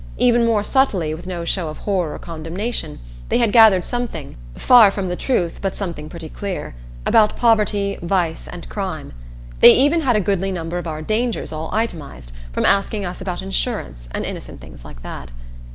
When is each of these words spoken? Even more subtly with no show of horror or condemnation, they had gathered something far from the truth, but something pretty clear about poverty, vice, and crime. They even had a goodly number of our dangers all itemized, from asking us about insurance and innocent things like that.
Even 0.17 0.43
more 0.47 0.63
subtly 0.63 1.13
with 1.13 1.27
no 1.27 1.45
show 1.45 1.69
of 1.69 1.77
horror 1.77 2.15
or 2.15 2.17
condemnation, 2.17 2.97
they 3.29 3.37
had 3.37 3.51
gathered 3.51 3.85
something 3.85 4.35
far 4.55 4.89
from 4.89 5.05
the 5.05 5.15
truth, 5.15 5.59
but 5.61 5.75
something 5.75 6.09
pretty 6.09 6.27
clear 6.27 6.73
about 7.05 7.35
poverty, 7.35 7.99
vice, 8.01 8.47
and 8.47 8.67
crime. 8.67 9.13
They 9.59 9.73
even 9.75 10.01
had 10.01 10.15
a 10.15 10.19
goodly 10.19 10.51
number 10.51 10.79
of 10.79 10.87
our 10.87 11.03
dangers 11.03 11.51
all 11.53 11.69
itemized, 11.71 12.31
from 12.51 12.65
asking 12.65 13.05
us 13.05 13.21
about 13.21 13.43
insurance 13.43 14.09
and 14.11 14.25
innocent 14.25 14.59
things 14.59 14.83
like 14.83 15.03
that. 15.03 15.29